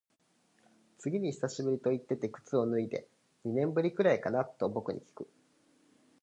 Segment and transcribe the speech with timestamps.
[0.97, 3.07] 次に久しぶりと言ってて靴を脱いで、
[3.45, 5.29] 二年ぶりくらいかなと僕にきく。